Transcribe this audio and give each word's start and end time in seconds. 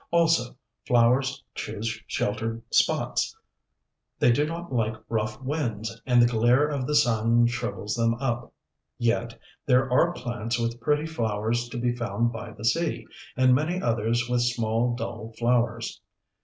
Also, 0.09 0.55
flowers 0.87 1.43
choose 1.53 2.01
sheltered 2.07 2.63
spots. 2.71 3.37
They 4.17 4.31
do 4.31 4.47
not 4.47 4.73
like 4.73 4.95
rough 5.09 5.39
winds, 5.43 6.01
and 6.07 6.19
the 6.19 6.25
glare 6.25 6.67
of 6.67 6.87
the 6.87 6.95
sun 6.95 7.45
shrivels 7.45 7.93
them 7.93 8.15
up. 8.15 8.51
Yet 8.97 9.37
there 9.67 9.87
are 9.93 10.11
plants 10.13 10.57
with 10.57 10.81
pretty 10.81 11.05
flowers 11.05 11.69
to 11.69 11.77
be 11.77 11.95
found 11.95 12.31
by 12.31 12.49
the 12.53 12.65
sea, 12.65 13.05
and 13.37 13.53
many 13.53 13.79
others 13.79 14.27
with 14.27 14.41
small, 14.41 14.95
dull 14.95 15.33
flowers. 15.37 16.01